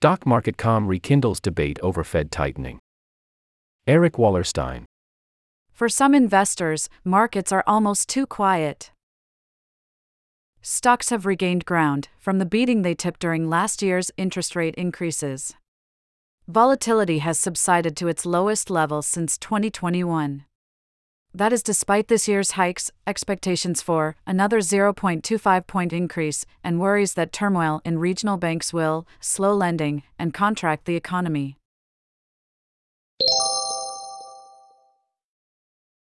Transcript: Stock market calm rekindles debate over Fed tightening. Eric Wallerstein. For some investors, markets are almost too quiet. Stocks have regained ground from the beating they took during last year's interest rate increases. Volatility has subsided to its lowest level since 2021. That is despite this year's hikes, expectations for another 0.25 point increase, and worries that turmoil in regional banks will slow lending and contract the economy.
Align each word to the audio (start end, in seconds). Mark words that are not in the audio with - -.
Stock 0.00 0.24
market 0.24 0.56
calm 0.56 0.86
rekindles 0.86 1.40
debate 1.40 1.76
over 1.82 2.04
Fed 2.04 2.30
tightening. 2.30 2.78
Eric 3.84 4.12
Wallerstein. 4.12 4.84
For 5.72 5.88
some 5.88 6.14
investors, 6.14 6.88
markets 7.02 7.50
are 7.50 7.64
almost 7.66 8.08
too 8.08 8.24
quiet. 8.24 8.92
Stocks 10.62 11.10
have 11.10 11.26
regained 11.26 11.64
ground 11.64 12.10
from 12.16 12.38
the 12.38 12.46
beating 12.46 12.82
they 12.82 12.94
took 12.94 13.18
during 13.18 13.50
last 13.50 13.82
year's 13.82 14.12
interest 14.16 14.54
rate 14.54 14.76
increases. 14.76 15.54
Volatility 16.46 17.18
has 17.18 17.36
subsided 17.36 17.96
to 17.96 18.06
its 18.06 18.24
lowest 18.24 18.70
level 18.70 19.02
since 19.02 19.36
2021. 19.36 20.44
That 21.34 21.52
is 21.52 21.62
despite 21.62 22.08
this 22.08 22.26
year's 22.26 22.52
hikes, 22.52 22.90
expectations 23.06 23.82
for 23.82 24.16
another 24.26 24.58
0.25 24.58 25.66
point 25.66 25.92
increase, 25.92 26.46
and 26.64 26.80
worries 26.80 27.14
that 27.14 27.32
turmoil 27.32 27.82
in 27.84 27.98
regional 27.98 28.38
banks 28.38 28.72
will 28.72 29.06
slow 29.20 29.54
lending 29.54 30.02
and 30.18 30.32
contract 30.32 30.86
the 30.86 30.96
economy. 30.96 31.57